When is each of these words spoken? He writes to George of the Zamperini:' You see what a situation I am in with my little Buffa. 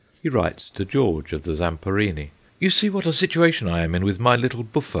He 0.19 0.29
writes 0.29 0.67
to 0.71 0.83
George 0.83 1.31
of 1.31 1.43
the 1.43 1.53
Zamperini:' 1.53 2.31
You 2.59 2.71
see 2.71 2.89
what 2.89 3.05
a 3.05 3.13
situation 3.13 3.67
I 3.67 3.81
am 3.83 3.93
in 3.93 4.03
with 4.03 4.19
my 4.19 4.35
little 4.35 4.63
Buffa. 4.63 4.89